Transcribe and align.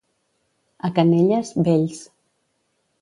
A 0.89 0.91
Canelles, 0.95 1.53
vells. 1.69 2.03